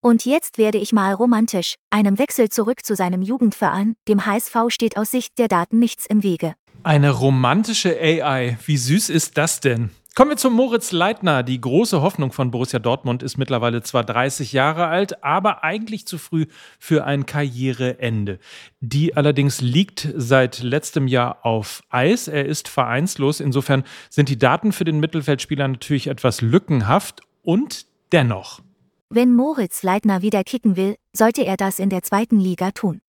Und 0.00 0.24
jetzt 0.24 0.58
werde 0.58 0.78
ich 0.78 0.92
mal 0.92 1.14
romantisch, 1.14 1.76
einem 1.88 2.18
Wechsel 2.18 2.48
zurück 2.48 2.84
zu 2.84 2.96
seinem 2.96 3.22
Jugendverein, 3.22 3.94
dem 4.08 4.26
HSV 4.26 4.56
steht 4.66 4.96
aus 4.96 5.12
Sicht 5.12 5.38
der 5.38 5.46
Daten 5.46 5.78
nichts 5.78 6.06
im 6.06 6.24
Wege. 6.24 6.56
Eine 6.82 7.12
romantische 7.12 7.96
AI, 8.00 8.58
wie 8.66 8.78
süß 8.78 9.10
ist 9.10 9.38
das 9.38 9.60
denn? 9.60 9.90
Kommen 10.16 10.30
wir 10.30 10.38
zu 10.38 10.50
Moritz 10.50 10.92
Leitner. 10.92 11.42
Die 11.42 11.60
große 11.60 12.00
Hoffnung 12.00 12.32
von 12.32 12.50
Borussia 12.50 12.78
Dortmund 12.78 13.22
ist 13.22 13.36
mittlerweile 13.36 13.82
zwar 13.82 14.02
30 14.02 14.50
Jahre 14.54 14.86
alt, 14.86 15.22
aber 15.22 15.62
eigentlich 15.62 16.06
zu 16.06 16.16
früh 16.16 16.46
für 16.78 17.04
ein 17.04 17.26
Karriereende. 17.26 18.38
Die 18.80 19.14
allerdings 19.14 19.60
liegt 19.60 20.08
seit 20.16 20.62
letztem 20.62 21.06
Jahr 21.06 21.44
auf 21.44 21.82
Eis. 21.90 22.28
Er 22.28 22.46
ist 22.46 22.68
vereinslos. 22.68 23.40
Insofern 23.40 23.84
sind 24.08 24.30
die 24.30 24.38
Daten 24.38 24.72
für 24.72 24.84
den 24.84 25.00
Mittelfeldspieler 25.00 25.68
natürlich 25.68 26.06
etwas 26.06 26.40
lückenhaft 26.40 27.20
Und 27.42 27.84
dennoch. 28.10 28.62
Wenn 29.10 29.34
Moritz 29.34 29.82
Leitner 29.82 30.22
wieder 30.22 30.44
kicken 30.44 30.76
will, 30.76 30.96
sollte 31.12 31.44
er 31.44 31.58
das 31.58 31.78
in 31.78 31.90
der 31.90 32.02
zweiten 32.02 32.40
Liga 32.40 32.70
tun. 32.70 33.02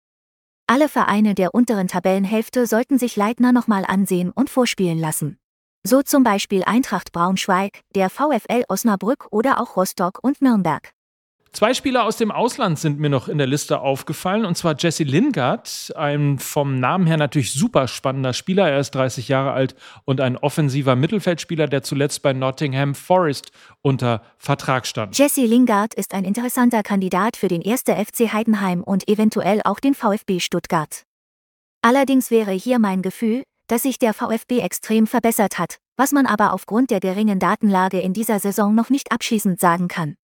Alle 0.68 0.90
Vereine 0.90 1.36
der 1.36 1.56
unteren 1.56 1.88
Tabellenhälfte 1.88 2.68
sollten 2.68 3.00
sich 3.00 3.16
Leitner 3.16 3.54
nochmal 3.54 3.86
ansehen 3.88 4.30
und 4.30 4.50
vorspielen 4.50 5.00
lassen. 5.00 5.38
So 5.88 6.02
zum 6.02 6.22
Beispiel 6.22 6.66
Eintracht 6.66 7.14
Braunschweig, 7.14 7.80
der 7.96 8.10
VfL 8.10 8.66
Osnabrück 8.68 9.28
oder 9.32 9.62
auch 9.62 9.78
Rostock 9.78 10.20
und 10.22 10.42
Nürnberg. 10.42 10.92
Zwei 11.54 11.74
Spieler 11.74 12.04
aus 12.04 12.18
dem 12.18 12.30
Ausland 12.30 12.78
sind 12.78 13.00
mir 13.00 13.10
noch 13.10 13.30
in 13.30 13.38
der 13.38 13.48
Liste 13.48 13.80
aufgefallen, 13.80 14.44
und 14.44 14.58
zwar 14.58 14.76
Jesse 14.78 15.06
Lingard, 15.06 15.94
ein 15.96 16.40
vom 16.40 16.78
Namen 16.82 17.08
her 17.08 17.16
natürlich 17.16 17.54
super 17.54 17.88
spannender 17.88 18.34
Spieler. 18.34 18.70
Er 18.70 18.82
ist 18.82 18.96
30 18.96 19.30
Jahre 19.30 19.54
alt 19.54 19.76
und 20.04 20.20
ein 20.20 20.36
offensiver 20.36 20.98
Mittelfeldspieler, 20.98 21.68
der 21.68 21.84
zuletzt 21.84 22.22
bei 22.22 22.34
Nottingham 22.34 22.94
Forest 22.94 23.52
unter 23.82 24.24
Vertrag 24.38 24.88
stand. 24.88 25.18
Jesse 25.18 25.46
Lingard 25.46 25.94
ist 25.94 26.14
ein 26.14 26.26
interessanter 26.26 26.84
Kandidat 26.84 27.38
für 27.38 27.48
den 27.48 27.66
1. 27.66 27.84
FC 27.84 28.34
Heidenheim 28.34 28.84
und 28.84 29.08
eventuell 29.08 29.62
auch 29.64 29.80
den 29.80 29.94
VfB 29.94 30.42
Stuttgart. 30.42 31.04
Allerdings 31.82 32.30
wäre 32.30 32.52
hier 32.52 32.78
mein 32.78 33.02
Gefühl, 33.02 33.44
dass 33.68 33.84
sich 33.84 34.00
der 34.00 34.14
VfB 34.14 34.60
extrem 34.60 35.08
verbessert 35.08 35.60
hat, 35.60 35.78
was 35.96 36.12
man 36.12 36.26
aber 36.26 36.54
aufgrund 36.54 36.90
der 36.90 37.00
geringen 37.00 37.40
Datenlage 37.40 38.00
in 38.00 38.14
dieser 38.14 38.40
Saison 38.40 38.74
noch 38.74 38.90
nicht 38.90 39.12
abschließend 39.12 39.60
sagen 39.60 39.88
kann. 39.88 40.16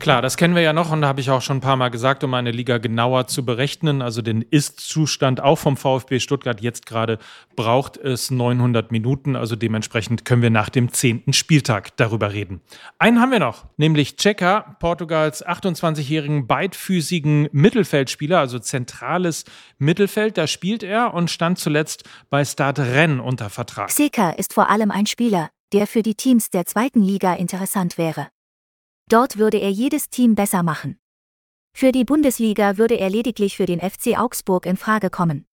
Klar, 0.00 0.22
das 0.22 0.38
kennen 0.38 0.54
wir 0.54 0.62
ja 0.62 0.72
noch 0.72 0.90
und 0.92 1.02
da 1.02 1.08
habe 1.08 1.20
ich 1.20 1.30
auch 1.30 1.42
schon 1.42 1.58
ein 1.58 1.60
paar 1.60 1.76
Mal 1.76 1.90
gesagt, 1.90 2.24
um 2.24 2.32
eine 2.32 2.52
Liga 2.52 2.78
genauer 2.78 3.26
zu 3.26 3.44
berechnen, 3.44 4.00
also 4.00 4.22
den 4.22 4.40
Ist-Zustand 4.40 5.42
auch 5.42 5.56
vom 5.56 5.76
VfB 5.76 6.20
Stuttgart 6.20 6.62
jetzt 6.62 6.86
gerade 6.86 7.18
braucht 7.54 7.98
es 7.98 8.30
900 8.30 8.92
Minuten, 8.92 9.36
also 9.36 9.56
dementsprechend 9.56 10.24
können 10.24 10.40
wir 10.40 10.48
nach 10.48 10.70
dem 10.70 10.90
zehnten 10.90 11.34
Spieltag 11.34 11.94
darüber 11.98 12.32
reden. 12.32 12.62
Einen 12.98 13.20
haben 13.20 13.30
wir 13.30 13.40
noch, 13.40 13.66
nämlich 13.76 14.16
Checker, 14.16 14.74
Portugals 14.80 15.46
28-jährigen 15.46 16.46
beidfüßigen 16.46 17.50
Mittelfeldspieler, 17.52 18.38
also 18.38 18.58
zentrales 18.58 19.44
Mittelfeld, 19.76 20.38
da 20.38 20.46
spielt 20.46 20.82
er 20.82 21.12
und 21.12 21.30
stand 21.30 21.58
zuletzt 21.58 22.04
bei 22.30 22.42
Start 22.46 22.78
Rennes 22.78 23.20
unter 23.22 23.50
Vertrag. 23.50 23.90
Seca 23.90 24.30
ist 24.30 24.54
vor 24.54 24.70
allem 24.70 24.90
ein 24.90 25.04
Spieler, 25.04 25.50
der 25.74 25.86
für 25.86 26.02
die 26.02 26.14
Teams 26.14 26.48
der 26.48 26.64
zweiten 26.64 27.02
Liga 27.02 27.34
interessant 27.34 27.98
wäre. 27.98 28.28
Dort 29.10 29.38
würde 29.38 29.58
er 29.58 29.72
jedes 29.72 30.08
Team 30.08 30.36
besser 30.36 30.62
machen. 30.62 30.96
Für 31.76 31.90
die 31.90 32.04
Bundesliga 32.04 32.78
würde 32.78 32.94
er 32.94 33.10
lediglich 33.10 33.56
für 33.56 33.66
den 33.66 33.80
FC 33.80 34.16
Augsburg 34.16 34.66
in 34.66 34.76
Frage 34.76 35.10
kommen. 35.10 35.46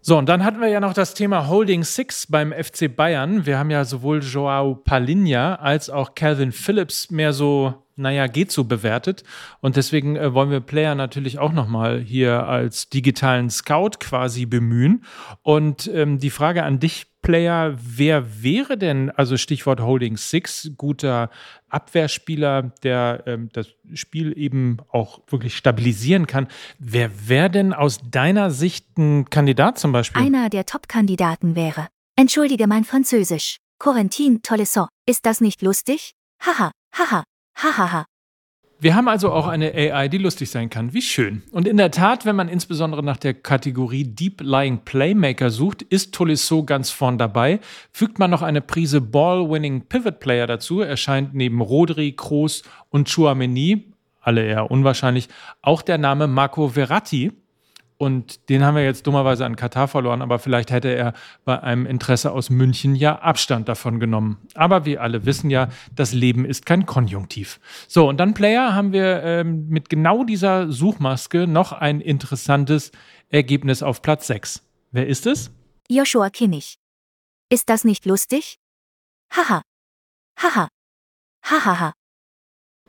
So, 0.00 0.16
und 0.16 0.30
dann 0.30 0.44
hatten 0.44 0.62
wir 0.62 0.68
ja 0.68 0.80
noch 0.80 0.94
das 0.94 1.12
Thema 1.12 1.46
Holding 1.46 1.84
Six 1.84 2.26
beim 2.28 2.52
FC 2.52 2.94
Bayern. 2.94 3.44
Wir 3.44 3.58
haben 3.58 3.70
ja 3.70 3.84
sowohl 3.84 4.22
Joao 4.22 4.74
Palinha 4.76 5.56
als 5.56 5.90
auch 5.90 6.14
Calvin 6.14 6.52
Phillips 6.52 7.10
mehr 7.10 7.34
so 7.34 7.74
naja, 7.94 8.26
geht 8.26 8.50
so 8.50 8.64
bewertet. 8.64 9.22
Und 9.60 9.76
deswegen 9.76 10.16
äh, 10.16 10.32
wollen 10.32 10.50
wir 10.50 10.60
Player 10.60 10.94
natürlich 10.94 11.38
auch 11.38 11.52
nochmal 11.52 12.00
hier 12.00 12.46
als 12.46 12.88
digitalen 12.88 13.50
Scout 13.50 13.98
quasi 14.00 14.46
bemühen. 14.46 15.04
Und 15.42 15.90
ähm, 15.92 16.18
die 16.18 16.30
Frage 16.30 16.62
an 16.62 16.78
dich, 16.78 17.11
Player, 17.22 17.76
wer 17.80 18.42
wäre 18.42 18.76
denn, 18.76 19.10
also 19.10 19.36
Stichwort 19.36 19.80
Holding 19.80 20.16
Six, 20.16 20.72
guter 20.76 21.30
Abwehrspieler, 21.68 22.72
der 22.82 23.22
ähm, 23.26 23.48
das 23.52 23.68
Spiel 23.94 24.36
eben 24.36 24.78
auch 24.90 25.20
wirklich 25.28 25.56
stabilisieren 25.56 26.26
kann. 26.26 26.48
Wer 26.78 27.28
wäre 27.28 27.50
denn 27.50 27.72
aus 27.72 28.00
deiner 28.10 28.50
Sicht 28.50 28.98
ein 28.98 29.30
Kandidat 29.30 29.78
zum 29.78 29.92
Beispiel? 29.92 30.20
Einer 30.20 30.50
der 30.50 30.66
Top-Kandidaten 30.66 31.56
wäre. 31.56 31.88
Entschuldige 32.16 32.66
mein 32.66 32.84
Französisch. 32.84 33.56
Corentin 33.78 34.42
Tolesson. 34.42 34.88
Ist 35.08 35.24
das 35.26 35.40
nicht 35.40 35.62
lustig? 35.62 36.12
Haha, 36.40 36.70
haha, 36.94 37.24
Hahaha. 37.54 38.04
Wir 38.82 38.96
haben 38.96 39.06
also 39.06 39.30
auch 39.30 39.46
eine 39.46 39.72
AI, 39.72 40.08
die 40.08 40.18
lustig 40.18 40.50
sein 40.50 40.68
kann. 40.68 40.92
Wie 40.92 41.02
schön. 41.02 41.42
Und 41.52 41.68
in 41.68 41.76
der 41.76 41.92
Tat, 41.92 42.26
wenn 42.26 42.34
man 42.34 42.48
insbesondere 42.48 43.04
nach 43.04 43.16
der 43.16 43.32
Kategorie 43.32 44.02
Deep 44.02 44.40
Lying 44.40 44.78
Playmaker 44.78 45.50
sucht, 45.50 45.82
ist 45.82 46.12
Tolisso 46.12 46.64
ganz 46.64 46.90
vorn 46.90 47.16
dabei. 47.16 47.60
Fügt 47.92 48.18
man 48.18 48.28
noch 48.28 48.42
eine 48.42 48.60
Prise 48.60 49.00
Ball-Winning 49.00 49.82
Pivot 49.82 50.18
Player 50.18 50.48
dazu, 50.48 50.80
erscheint 50.80 51.32
neben 51.32 51.60
Rodri, 51.60 52.10
Kroos 52.10 52.64
und 52.90 53.08
Chouameni, 53.08 53.84
alle 54.20 54.44
eher 54.44 54.68
unwahrscheinlich, 54.68 55.28
auch 55.60 55.82
der 55.82 55.98
Name 55.98 56.26
Marco 56.26 56.70
Verratti, 56.70 57.30
und 58.02 58.48
den 58.48 58.64
haben 58.64 58.74
wir 58.74 58.82
jetzt 58.82 59.06
dummerweise 59.06 59.46
an 59.46 59.54
Katar 59.54 59.86
verloren, 59.86 60.22
aber 60.22 60.40
vielleicht 60.40 60.72
hätte 60.72 60.88
er 60.88 61.12
bei 61.44 61.62
einem 61.62 61.86
Interesse 61.86 62.32
aus 62.32 62.50
München 62.50 62.96
ja 62.96 63.20
Abstand 63.20 63.68
davon 63.68 64.00
genommen. 64.00 64.38
Aber 64.54 64.84
wir 64.84 65.02
alle 65.02 65.24
wissen 65.24 65.50
ja, 65.50 65.68
das 65.94 66.12
Leben 66.12 66.44
ist 66.44 66.66
kein 66.66 66.84
Konjunktiv. 66.84 67.60
So, 67.86 68.08
und 68.08 68.16
dann 68.18 68.34
Player 68.34 68.74
haben 68.74 68.92
wir 68.92 69.22
ähm, 69.22 69.68
mit 69.68 69.88
genau 69.88 70.24
dieser 70.24 70.72
Suchmaske 70.72 71.46
noch 71.46 71.70
ein 71.70 72.00
interessantes 72.00 72.90
Ergebnis 73.28 73.84
auf 73.84 74.02
Platz 74.02 74.26
6. 74.26 74.64
Wer 74.90 75.06
ist 75.06 75.26
es? 75.26 75.52
Joshua 75.88 76.28
Kimmich. 76.28 76.78
Ist 77.50 77.68
das 77.68 77.84
nicht 77.84 78.04
lustig? 78.04 78.58
Haha. 79.30 79.62
Haha. 80.40 80.66
Hahaha. 81.44 81.92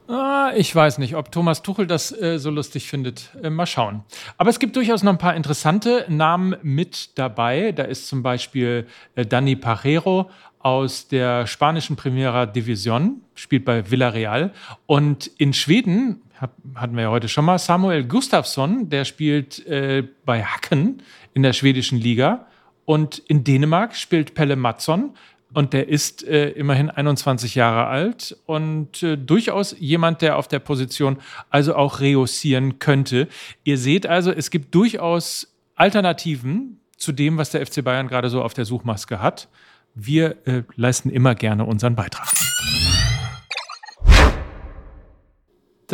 Ah, 0.07 0.51
ich 0.55 0.75
weiß 0.75 0.97
nicht, 0.97 1.15
ob 1.15 1.31
Thomas 1.31 1.61
Tuchel 1.61 1.87
das 1.87 2.11
äh, 2.11 2.37
so 2.37 2.49
lustig 2.49 2.87
findet. 2.87 3.29
Äh, 3.41 3.49
mal 3.49 3.65
schauen. 3.65 4.03
Aber 4.37 4.49
es 4.49 4.59
gibt 4.59 4.75
durchaus 4.75 5.01
noch 5.01 5.13
ein 5.13 5.17
paar 5.17 5.35
interessante 5.35 6.05
Namen 6.09 6.55
mit 6.61 7.17
dabei. 7.17 7.71
Da 7.71 7.83
ist 7.83 8.07
zum 8.07 8.21
Beispiel 8.21 8.85
äh, 9.15 9.25
Dani 9.25 9.55
Parrero 9.55 10.29
aus 10.59 11.07
der 11.07 11.47
spanischen 11.47 11.95
Primera 11.95 12.43
División, 12.43 13.21
spielt 13.35 13.63
bei 13.65 13.89
Villarreal. 13.89 14.53
Und 14.87 15.27
in 15.37 15.53
Schweden, 15.53 16.21
hab, 16.39 16.51
hatten 16.75 16.95
wir 16.95 17.03
ja 17.03 17.09
heute 17.09 17.29
schon 17.29 17.45
mal, 17.45 17.57
Samuel 17.57 18.03
Gustafsson, 18.03 18.89
der 18.89 19.05
spielt 19.05 19.65
äh, 19.67 20.03
bei 20.25 20.43
Hacken 20.43 21.01
in 21.33 21.43
der 21.43 21.53
schwedischen 21.53 21.97
Liga. 21.97 22.47
Und 22.85 23.19
in 23.27 23.45
Dänemark 23.45 23.95
spielt 23.95 24.35
Pelle 24.35 24.57
Matson, 24.57 25.11
und 25.53 25.73
der 25.73 25.87
ist 25.87 26.23
äh, 26.23 26.49
immerhin 26.49 26.89
21 26.89 27.55
Jahre 27.55 27.87
alt 27.87 28.37
und 28.45 29.03
äh, 29.03 29.17
durchaus 29.17 29.75
jemand, 29.79 30.21
der 30.21 30.37
auf 30.37 30.47
der 30.47 30.59
Position 30.59 31.17
also 31.49 31.75
auch 31.75 31.99
reussieren 31.99 32.79
könnte. 32.79 33.27
Ihr 33.63 33.77
seht 33.77 34.07
also, 34.07 34.31
es 34.31 34.49
gibt 34.49 34.73
durchaus 34.75 35.53
Alternativen 35.75 36.79
zu 36.97 37.11
dem, 37.11 37.37
was 37.37 37.51
der 37.51 37.65
FC 37.65 37.83
Bayern 37.83 38.07
gerade 38.07 38.29
so 38.29 38.41
auf 38.41 38.53
der 38.53 38.65
Suchmaske 38.65 39.21
hat. 39.21 39.47
Wir 39.95 40.37
äh, 40.47 40.63
leisten 40.75 41.09
immer 41.09 41.35
gerne 41.35 41.65
unseren 41.65 41.95
Beitrag. 41.95 42.52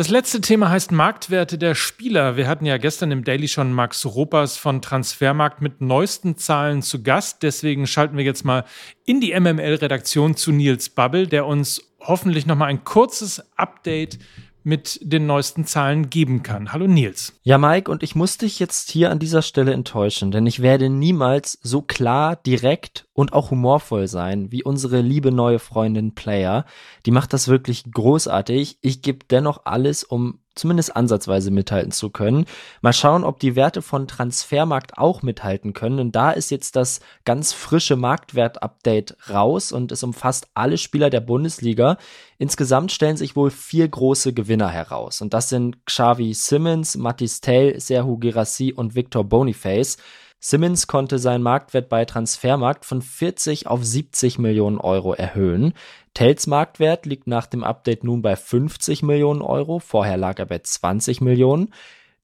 Das 0.00 0.08
letzte 0.08 0.40
Thema 0.40 0.70
heißt 0.70 0.92
Marktwerte 0.92 1.58
der 1.58 1.74
Spieler. 1.74 2.38
Wir 2.38 2.48
hatten 2.48 2.64
ja 2.64 2.78
gestern 2.78 3.10
im 3.10 3.22
Daily 3.22 3.48
schon 3.48 3.70
Max 3.70 4.06
Ropas 4.06 4.56
von 4.56 4.80
Transfermarkt 4.80 5.60
mit 5.60 5.82
neuesten 5.82 6.38
Zahlen 6.38 6.80
zu 6.80 7.02
Gast. 7.02 7.42
Deswegen 7.42 7.86
schalten 7.86 8.16
wir 8.16 8.24
jetzt 8.24 8.42
mal 8.42 8.64
in 9.04 9.20
die 9.20 9.38
MML-Redaktion 9.38 10.36
zu 10.36 10.52
Nils 10.52 10.88
Bubble, 10.88 11.26
der 11.26 11.44
uns 11.44 11.82
hoffentlich 12.00 12.46
noch 12.46 12.56
mal 12.56 12.64
ein 12.64 12.82
kurzes 12.82 13.44
Update 13.56 14.18
mit 14.62 14.98
den 15.02 15.26
neuesten 15.26 15.64
Zahlen 15.64 16.10
geben 16.10 16.42
kann. 16.42 16.72
Hallo 16.72 16.86
Nils. 16.86 17.32
Ja, 17.42 17.58
Mike, 17.58 17.90
und 17.90 18.02
ich 18.02 18.14
muss 18.14 18.38
dich 18.38 18.58
jetzt 18.58 18.90
hier 18.90 19.10
an 19.10 19.18
dieser 19.18 19.42
Stelle 19.42 19.72
enttäuschen, 19.72 20.30
denn 20.30 20.46
ich 20.46 20.60
werde 20.60 20.90
niemals 20.90 21.58
so 21.62 21.82
klar, 21.82 22.36
direkt 22.36 23.06
und 23.12 23.32
auch 23.32 23.50
humorvoll 23.50 24.08
sein 24.08 24.50
wie 24.50 24.62
unsere 24.62 25.00
liebe 25.00 25.30
neue 25.32 25.58
Freundin 25.58 26.14
Player. 26.14 26.64
Die 27.06 27.10
macht 27.10 27.32
das 27.32 27.48
wirklich 27.48 27.84
großartig. 27.90 28.78
Ich 28.80 29.02
gebe 29.02 29.26
dennoch 29.30 29.62
alles, 29.64 30.04
um 30.04 30.39
zumindest 30.54 30.96
ansatzweise 30.96 31.50
mithalten 31.50 31.92
zu 31.92 32.10
können. 32.10 32.46
Mal 32.82 32.92
schauen, 32.92 33.24
ob 33.24 33.40
die 33.40 33.56
Werte 33.56 33.82
von 33.82 34.08
Transfermarkt 34.08 34.98
auch 34.98 35.22
mithalten 35.22 35.72
können. 35.72 36.00
Und 36.00 36.16
da 36.16 36.30
ist 36.30 36.50
jetzt 36.50 36.76
das 36.76 37.00
ganz 37.24 37.52
frische 37.52 37.96
Marktwert-Update 37.96 39.16
raus 39.30 39.72
und 39.72 39.92
es 39.92 40.02
umfasst 40.02 40.48
alle 40.54 40.78
Spieler 40.78 41.10
der 41.10 41.20
Bundesliga. 41.20 41.96
Insgesamt 42.38 42.92
stellen 42.92 43.16
sich 43.16 43.36
wohl 43.36 43.50
vier 43.50 43.88
große 43.88 44.32
Gewinner 44.32 44.68
heraus. 44.68 45.20
Und 45.20 45.34
das 45.34 45.48
sind 45.48 45.84
Xavi 45.86 46.34
Simmons, 46.34 46.96
Matis 46.96 47.40
Tell, 47.40 47.78
Serhu 47.80 48.18
Girassi 48.18 48.72
und 48.72 48.94
Victor 48.94 49.24
Boniface. 49.24 49.98
Simmons 50.42 50.86
konnte 50.86 51.18
seinen 51.18 51.42
Marktwert 51.42 51.90
bei 51.90 52.06
Transfermarkt 52.06 52.86
von 52.86 53.02
40 53.02 53.66
auf 53.66 53.84
70 53.84 54.38
Millionen 54.38 54.78
Euro 54.78 55.12
erhöhen. 55.12 55.74
Tells 56.14 56.46
Marktwert 56.46 57.04
liegt 57.04 57.26
nach 57.26 57.46
dem 57.46 57.62
Update 57.62 58.04
nun 58.04 58.22
bei 58.22 58.36
50 58.36 59.02
Millionen 59.02 59.42
Euro, 59.42 59.80
vorher 59.80 60.16
lag 60.16 60.38
er 60.38 60.46
bei 60.46 60.58
20 60.58 61.20
Millionen. 61.20 61.74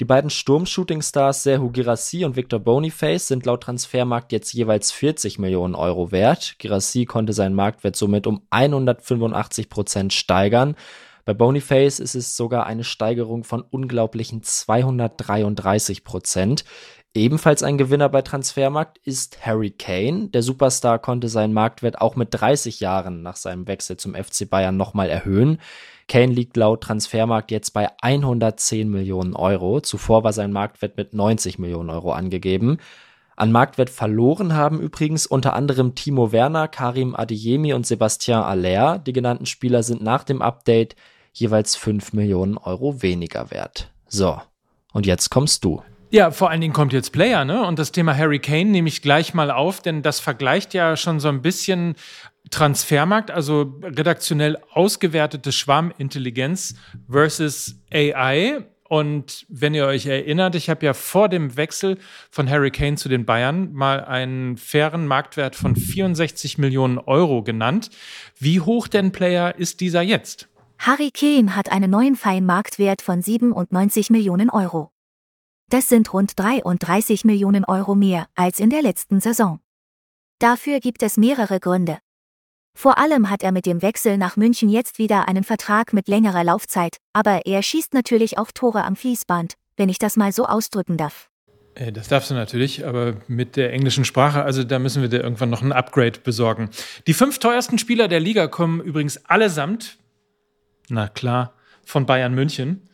Die 0.01 0.07
beiden 0.07 0.31
Sturm-Shooting-Stars 0.31 1.43
Serhu 1.43 1.71
Girassi 1.71 2.25
und 2.25 2.37
Victor 2.37 2.59
Boniface 2.59 3.29
sind 3.29 3.45
laut 3.45 3.63
Transfermarkt 3.63 4.33
jetzt 4.33 4.53
jeweils 4.53 4.93
40 4.93 5.39
Millionen 5.39 5.75
Euro 5.75 6.11
wert. 6.11 6.57
Girassi 6.59 7.05
konnte 7.05 7.35
seinen 7.35 7.55
Marktwert 7.55 7.97
somit 7.97 8.27
um 8.27 8.43
185 8.51 9.69
Prozent 9.69 10.15
steigern. 10.15 10.75
Bei 11.27 11.35
Boniface 11.35 11.99
ist 11.99 12.15
es 12.15 12.37
sogar 12.37 12.67
eine 12.67 12.85
Steigerung 12.85 13.43
von 13.43 13.61
unglaublichen 13.63 14.45
233 14.45 16.05
Prozent. 16.05 16.65
Ebenfalls 17.17 17.63
ein 17.63 17.79
Gewinner 17.79 18.11
bei 18.11 18.21
Transfermarkt 18.21 18.99
ist 18.99 19.47
Harry 19.47 19.71
Kane. 19.71 20.29
Der 20.29 20.43
Superstar 20.43 20.99
konnte 20.99 21.31
seinen 21.31 21.55
Marktwert 21.55 21.99
auch 21.99 22.15
mit 22.15 22.29
30 22.33 22.81
Jahren 22.81 23.23
nach 23.23 23.37
seinem 23.37 23.67
Wechsel 23.67 23.97
zum 23.97 24.15
FC 24.15 24.47
Bayern 24.51 24.77
nochmal 24.77 25.09
erhöhen. 25.09 25.59
Kane 26.09 26.35
liegt 26.35 26.59
laut 26.59 26.83
Transfermarkt 26.83 27.51
jetzt 27.51 27.71
bei 27.71 27.89
110 28.03 28.91
Millionen 28.91 29.35
Euro. 29.35 29.81
Zuvor 29.81 30.25
war 30.25 30.35
sein 30.35 30.53
Marktwert 30.53 30.99
mit 30.99 31.15
90 31.15 31.59
Millionen 31.59 31.89
Euro 31.89 32.13
angegeben. 32.13 32.77
An 33.35 33.51
Marktwert 33.51 33.89
verloren 33.89 34.53
haben 34.53 34.79
übrigens 34.79 35.27
unter 35.27 35.55
anderem 35.55 35.95
Timo 35.95 36.33
Werner, 36.33 36.69
Karim 36.69 37.17
Adeyemi 37.17 37.73
und 37.73 37.87
Sebastien 37.87 38.41
Aller. 38.41 38.99
Die 38.99 39.15
genannten 39.15 39.47
Spieler 39.47 39.83
sind 39.83 40.03
nach 40.03 40.25
dem 40.25 40.43
Update 40.43 40.97
jeweils 41.33 41.77
5 41.77 42.13
Millionen 42.13 42.59
Euro 42.59 43.01
weniger 43.01 43.51
wert. 43.51 43.91
So, 44.07 44.39
und 44.93 45.07
jetzt 45.07 45.31
kommst 45.31 45.65
du. 45.65 45.81
Ja, 46.11 46.31
vor 46.31 46.51
allen 46.51 46.61
Dingen 46.61 46.73
kommt 46.73 46.93
jetzt 46.93 47.11
Player, 47.11 47.45
ne? 47.45 47.67
Und 47.67 47.79
das 47.79 47.91
Thema 47.91 48.17
Harry 48.17 48.39
Kane 48.39 48.67
nehme 48.67 48.89
ich 48.89 49.03
gleich 49.03 49.35
mal 49.35 49.51
auf, 49.51 49.83
denn 49.83 50.03
das 50.03 50.21
vergleicht 50.21 50.73
ja 50.73 50.97
schon 50.97 51.19
so 51.19 51.29
ein 51.29 51.43
bisschen 51.43 51.97
Transfermarkt, 52.51 53.33
also 53.33 53.81
redaktionell 53.83 54.57
ausgewertete 54.73 55.51
Schwarmintelligenz 55.51 56.77
versus 57.11 57.81
AI. 57.93 58.65
Und 58.89 59.47
wenn 59.49 59.75
ihr 59.75 59.87
euch 59.87 60.07
erinnert, 60.07 60.55
ich 60.55 60.71
habe 60.71 60.87
ja 60.87 60.95
vor 60.95 61.29
dem 61.29 61.57
Wechsel 61.57 61.99
von 62.31 62.49
Harry 62.49 62.71
Kane 62.71 62.97
zu 62.97 63.09
den 63.09 63.27
Bayern 63.27 63.73
mal 63.73 64.05
einen 64.05 64.57
fairen 64.57 65.09
Marktwert 65.09 65.57
von 65.57 65.75
64 65.75 66.57
Millionen 66.59 66.99
Euro 66.99 67.43
genannt. 67.43 67.91
Wie 68.39 68.61
hoch 68.61 68.87
denn 68.87 69.11
Player 69.11 69.57
ist 69.57 69.81
dieser 69.81 70.03
jetzt? 70.03 70.49
Harry 70.79 71.11
Kane 71.11 71.57
hat 71.57 71.73
einen 71.73 71.91
neuen 71.91 72.15
Feinmarktwert 72.15 73.03
von 73.03 73.23
97 73.23 74.11
Millionen 74.11 74.51
Euro. 74.51 74.93
Das 75.69 75.89
sind 75.89 76.13
rund 76.13 76.39
33 76.39 77.25
Millionen 77.25 77.65
Euro 77.65 77.97
mehr 77.97 78.29
als 78.37 78.61
in 78.61 78.71
der 78.71 78.83
letzten 78.83 79.19
Saison. 79.19 79.59
Dafür 80.39 80.79
gibt 80.79 81.03
es 81.03 81.17
mehrere 81.17 81.59
Gründe. 81.59 81.99
Vor 82.75 82.99
allem 82.99 83.31
hat 83.31 83.43
er 83.43 83.51
mit 83.51 83.67
dem 83.67 83.83
Wechsel 83.83 84.17
nach 84.17 84.37
München 84.37 84.69
jetzt 84.69 84.99
wieder 84.99 85.27
einen 85.27 85.43
Vertrag 85.43 85.93
mit 85.93 86.07
längerer 86.07 86.45
Laufzeit, 86.45 86.99
aber 87.13 87.47
er 87.47 87.63
schießt 87.63 87.95
natürlich 87.95 88.39
auch 88.39 88.53
Tore 88.53 88.85
am 88.85 88.95
Fließband, 88.95 89.55
wenn 89.77 89.89
ich 89.89 89.99
das 89.99 90.17
mal 90.17 90.31
so 90.31 90.47
ausdrücken 90.47 90.97
darf. 90.97 91.31
Äh, 91.75 91.91
das 91.91 92.07
darfst 92.07 92.31
du 92.31 92.35
natürlich, 92.35 92.87
aber 92.87 93.17
mit 93.27 93.57
der 93.57 93.73
englischen 93.73 94.05
Sprache, 94.05 94.45
also 94.45 94.63
da 94.63 94.79
müssen 94.79 95.03
wir 95.03 95.09
dir 95.09 95.23
irgendwann 95.23 95.51
noch 95.51 95.63
ein 95.63 95.73
Upgrade 95.73 96.21
besorgen. 96.21 96.71
Die 97.09 97.15
fünf 97.15 97.41
teuersten 97.41 97.79
Spieler 97.79 98.07
der 98.07 98.21
Liga 98.21 98.47
kommen 98.47 98.81
übrigens 98.81 99.25
allesamt, 99.25 99.99
na 100.89 101.09
klar, 101.09 101.55
von 101.85 102.07
Bayern 102.07 102.35
München. 102.35 102.89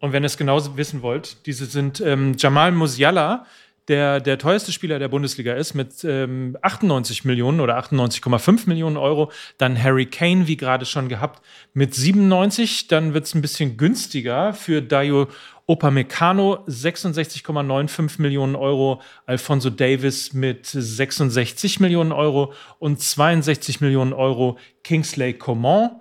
Und 0.00 0.12
wenn 0.12 0.22
ihr 0.22 0.28
es 0.28 0.36
genauso 0.36 0.76
wissen 0.76 1.02
wollt, 1.02 1.46
diese 1.46 1.66
sind 1.66 2.00
ähm, 2.00 2.34
Jamal 2.36 2.72
Musiala, 2.72 3.46
der 3.88 4.20
der 4.20 4.38
teuerste 4.38 4.72
Spieler 4.72 4.98
der 4.98 5.08
Bundesliga 5.08 5.54
ist, 5.54 5.74
mit 5.74 6.04
ähm, 6.04 6.56
98 6.60 7.24
Millionen 7.24 7.60
oder 7.60 7.78
98,5 7.78 8.68
Millionen 8.68 8.96
Euro. 8.96 9.30
Dann 9.58 9.80
Harry 9.80 10.06
Kane, 10.06 10.48
wie 10.48 10.56
gerade 10.56 10.84
schon 10.84 11.08
gehabt, 11.08 11.40
mit 11.72 11.94
97. 11.94 12.88
Dann 12.88 13.14
wird 13.14 13.26
es 13.26 13.34
ein 13.34 13.42
bisschen 13.42 13.76
günstiger 13.76 14.52
für 14.52 14.82
Dayo 14.82 15.28
Opamecano 15.68 16.64
66,95 16.68 18.22
Millionen 18.22 18.54
Euro, 18.54 19.02
Alfonso 19.26 19.68
Davis 19.70 20.32
mit 20.32 20.66
66 20.66 21.80
Millionen 21.80 22.12
Euro 22.12 22.52
und 22.78 23.00
62 23.00 23.80
Millionen 23.80 24.12
Euro 24.12 24.58
Kingsley 24.84 25.34
Coman. 25.34 26.00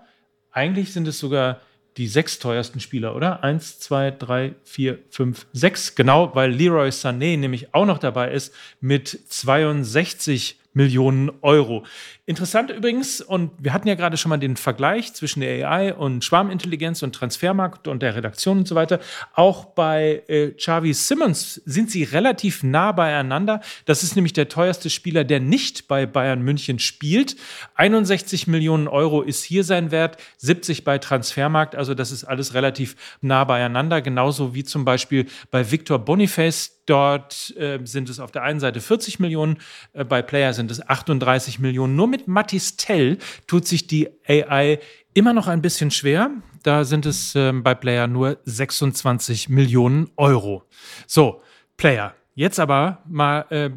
Eigentlich 0.51 0.93
sind 0.93 1.07
es 1.07 1.17
sogar 1.17 1.61
die 1.97 2.07
sechs 2.07 2.39
teuersten 2.39 2.79
Spieler, 2.79 3.15
oder? 3.15 3.43
Eins, 3.43 3.79
zwei, 3.79 4.11
drei, 4.11 4.55
vier, 4.63 4.99
fünf, 5.09 5.47
sechs. 5.53 5.95
Genau, 5.95 6.35
weil 6.35 6.51
Leroy 6.51 6.89
Sané 6.89 7.37
nämlich 7.37 7.73
auch 7.73 7.85
noch 7.85 7.99
dabei 7.99 8.31
ist 8.31 8.53
mit 8.81 9.07
62 9.29 10.59
Millionen 10.75 11.31
Euro. 11.41 11.83
Interessant 12.27 12.69
übrigens, 12.69 13.21
und 13.21 13.51
wir 13.59 13.73
hatten 13.73 13.87
ja 13.87 13.95
gerade 13.95 14.17
schon 14.17 14.29
mal 14.29 14.37
den 14.37 14.57
Vergleich 14.57 15.13
zwischen 15.13 15.39
der 15.39 15.69
AI 15.69 15.93
und 15.93 16.23
Schwarmintelligenz 16.23 17.01
und 17.01 17.15
Transfermarkt 17.15 17.87
und 17.87 18.01
der 18.01 18.15
Redaktion 18.15 18.59
und 18.59 18.67
so 18.67 18.75
weiter. 18.75 18.99
Auch 19.33 19.65
bei 19.65 20.23
äh, 20.27 20.51
Xavi 20.51 20.93
Simmons 20.93 21.61
sind 21.65 21.89
sie 21.89 22.03
relativ 22.03 22.61
nah 22.61 22.91
beieinander. 22.91 23.61
Das 23.85 24.03
ist 24.03 24.15
nämlich 24.15 24.33
der 24.33 24.49
teuerste 24.49 24.89
Spieler, 24.89 25.23
der 25.23 25.39
nicht 25.39 25.87
bei 25.87 26.05
Bayern 26.05 26.41
München 26.41 26.79
spielt. 26.79 27.37
61 27.75 28.47
Millionen 28.47 28.87
Euro 28.87 29.21
ist 29.21 29.43
hier 29.43 29.63
sein 29.63 29.91
Wert, 29.91 30.17
70 30.37 30.83
bei 30.83 30.97
Transfermarkt. 30.97 31.75
Also 31.75 31.93
das 31.93 32.11
ist 32.11 32.25
alles 32.25 32.53
relativ 32.53 32.95
nah 33.21 33.45
beieinander. 33.45 34.01
Genauso 34.01 34.53
wie 34.53 34.65
zum 34.65 34.83
Beispiel 34.83 35.27
bei 35.51 35.71
Victor 35.71 35.99
Boniface. 35.99 36.74
Dort 36.85 37.55
äh, 37.57 37.79
sind 37.83 38.09
es 38.09 38.19
auf 38.19 38.31
der 38.31 38.43
einen 38.43 38.59
Seite 38.59 38.79
40 38.79 39.19
Millionen, 39.19 39.57
äh, 39.93 40.03
bei 40.03 40.21
Player 40.21 40.53
sind 40.53 40.69
es 40.71 40.87
38 40.87 41.59
Millionen. 41.59 41.95
Nur 41.95 42.07
mit 42.07 42.27
Mattis 42.27 42.77
Tell 42.77 43.17
tut 43.47 43.67
sich 43.67 43.87
die 43.87 44.09
AI 44.27 44.79
immer 45.13 45.33
noch 45.33 45.47
ein 45.47 45.61
bisschen 45.61 45.89
schwer. 45.91 46.29
Da 46.63 46.83
sind 46.83 47.05
es 47.05 47.35
äh, 47.35 47.51
bei 47.51 47.73
Player 47.73 48.07
nur 48.07 48.37
26 48.45 49.49
Millionen 49.49 50.09
Euro. 50.15 50.63
So, 51.07 51.41
Player. 51.77 52.13
Jetzt 52.35 52.59
aber 52.59 52.99
mal 53.07 53.45
äh, 53.49 53.69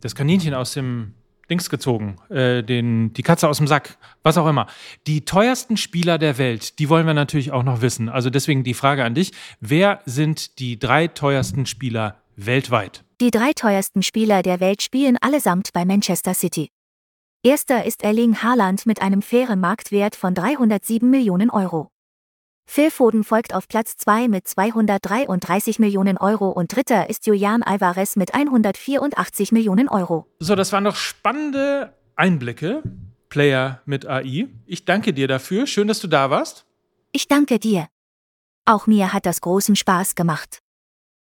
das 0.00 0.14
Kaninchen 0.14 0.54
aus 0.54 0.72
dem 0.72 1.14
Dings 1.48 1.70
gezogen, 1.70 2.16
äh, 2.28 2.62
den, 2.62 3.12
die 3.12 3.22
Katze 3.22 3.48
aus 3.48 3.58
dem 3.58 3.68
Sack, 3.68 3.96
was 4.22 4.36
auch 4.36 4.48
immer. 4.48 4.66
Die 5.06 5.24
teuersten 5.24 5.76
Spieler 5.76 6.18
der 6.18 6.38
Welt, 6.38 6.78
die 6.80 6.88
wollen 6.88 7.06
wir 7.06 7.14
natürlich 7.14 7.52
auch 7.52 7.62
noch 7.62 7.82
wissen. 7.82 8.08
Also 8.08 8.30
deswegen 8.30 8.64
die 8.64 8.74
Frage 8.74 9.04
an 9.04 9.14
dich: 9.14 9.32
Wer 9.60 10.00
sind 10.04 10.58
die 10.58 10.78
drei 10.78 11.06
teuersten 11.06 11.66
Spieler 11.66 12.16
weltweit? 12.36 13.04
Die 13.20 13.30
drei 13.30 13.52
teuersten 13.52 14.02
Spieler 14.02 14.42
der 14.42 14.60
Welt 14.60 14.82
spielen 14.82 15.16
allesamt 15.20 15.72
bei 15.72 15.84
Manchester 15.84 16.34
City. 16.34 16.70
Erster 17.42 17.84
ist 17.84 18.02
Erling 18.02 18.42
Haaland 18.42 18.86
mit 18.86 19.00
einem 19.00 19.22
fairen 19.22 19.60
Marktwert 19.60 20.16
von 20.16 20.34
307 20.34 21.08
Millionen 21.08 21.50
Euro. 21.50 21.90
Phil 22.68 22.90
Foden 22.90 23.22
folgt 23.22 23.54
auf 23.54 23.68
Platz 23.68 23.96
2 23.96 24.28
mit 24.28 24.48
233 24.48 25.78
Millionen 25.78 26.18
Euro 26.18 26.50
und 26.50 26.74
dritter 26.74 27.08
ist 27.08 27.26
Julian 27.26 27.62
Alvarez 27.62 28.16
mit 28.16 28.34
184 28.34 29.52
Millionen 29.52 29.88
Euro. 29.88 30.26
So, 30.40 30.56
das 30.56 30.72
waren 30.72 30.84
doch 30.84 30.96
spannende 30.96 31.94
Einblicke, 32.16 32.82
Player 33.28 33.80
mit 33.86 34.06
AI. 34.06 34.48
Ich 34.66 34.84
danke 34.84 35.12
dir 35.12 35.28
dafür. 35.28 35.66
Schön, 35.66 35.86
dass 35.86 36.00
du 36.00 36.08
da 36.08 36.30
warst. 36.30 36.66
Ich 37.12 37.28
danke 37.28 37.58
dir. 37.58 37.86
Auch 38.64 38.88
mir 38.88 39.12
hat 39.12 39.26
das 39.26 39.40
großen 39.40 39.76
Spaß 39.76 40.16
gemacht. 40.16 40.60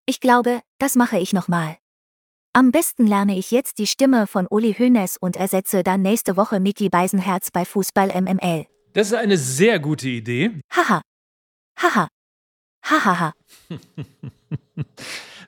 Ich 0.09 0.19
glaube, 0.19 0.61
das 0.79 0.95
mache 0.95 1.19
ich 1.19 1.33
nochmal. 1.33 1.77
Am 2.51 2.71
besten 2.71 3.05
lerne 3.05 3.37
ich 3.37 3.51
jetzt 3.51 3.77
die 3.77 3.85
Stimme 3.85 4.25
von 4.25 4.47
Uli 4.49 4.73
Hoeneß 4.73 5.17
und 5.17 5.35
ersetze 5.35 5.83
dann 5.83 6.01
nächste 6.01 6.35
Woche 6.35 6.59
Mickey 6.59 6.89
Beisenherz 6.89 7.51
bei 7.51 7.63
Fußball 7.63 8.19
MML. 8.19 8.65
Das 8.93 9.09
ist 9.09 9.13
eine 9.13 9.37
sehr 9.37 9.77
gute 9.77 10.09
Idee. 10.09 10.61
Haha. 10.71 11.03
Haha. 11.77 12.07
Hahaha. 12.83 13.33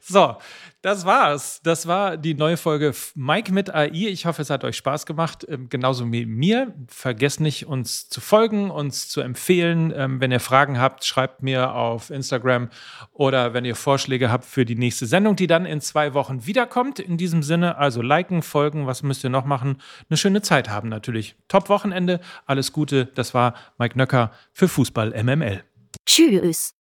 so, 0.02 0.38
das 0.82 1.06
war's. 1.06 1.62
Das 1.64 1.88
war 1.88 2.18
die 2.18 2.34
neue 2.34 2.58
Folge 2.58 2.94
Mike 3.14 3.54
mit 3.54 3.74
AI. 3.74 3.92
Ich 3.92 4.26
hoffe, 4.26 4.42
es 4.42 4.50
hat 4.50 4.64
euch 4.64 4.76
Spaß 4.76 5.06
gemacht. 5.06 5.46
Ähm, 5.48 5.70
genauso 5.70 6.12
wie 6.12 6.26
mir. 6.26 6.74
Vergesst 6.88 7.40
nicht, 7.40 7.68
uns 7.68 8.10
zu 8.10 8.20
folgen, 8.20 8.72
uns 8.72 9.08
zu 9.08 9.22
empfehlen. 9.22 9.94
Ähm, 9.96 10.20
wenn 10.20 10.32
ihr 10.32 10.40
Fragen 10.40 10.80
habt, 10.80 11.06
schreibt 11.06 11.44
mir 11.44 11.76
auf 11.76 12.10
Instagram 12.10 12.70
oder 13.14 13.54
wenn 13.54 13.64
ihr 13.64 13.76
Vorschläge 13.76 14.32
habt 14.32 14.46
für 14.46 14.66
die 14.66 14.76
nächste 14.76 15.06
Sendung, 15.06 15.36
die 15.36 15.48
dann 15.48 15.68
in 15.68 15.82
zwei 15.82 16.16
Wochen 16.16 16.48
wiederkommt. 16.48 17.00
In 17.00 17.18
diesem 17.18 17.44
Sinne, 17.44 17.78
also 17.78 18.02
liken, 18.02 18.42
folgen. 18.42 18.88
Was 18.88 19.04
müsst 19.04 19.24
ihr 19.24 19.30
noch 19.30 19.46
machen? 19.46 19.78
Eine 20.10 20.18
schöne 20.18 20.42
Zeit 20.42 20.70
haben 20.70 20.90
natürlich. 20.90 21.36
Top 21.48 21.70
Wochenende. 21.70 22.20
Alles 22.48 22.74
Gute. 22.74 23.06
Das 23.06 23.36
war 23.36 23.54
Mike 23.78 23.98
Nöcker 23.98 24.32
für 24.52 24.68
Fußball 24.68 25.12
MML. 25.24 25.64
Tschüss. 26.08 26.81